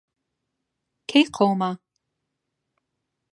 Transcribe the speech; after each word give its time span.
کەی 1.09 1.25
قەوما؟ 1.35 1.69